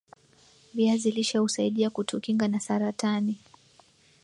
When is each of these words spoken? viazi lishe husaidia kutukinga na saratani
viazi 0.73 1.11
lishe 1.11 1.37
husaidia 1.37 1.89
kutukinga 1.89 2.47
na 2.47 2.59
saratani 2.59 3.37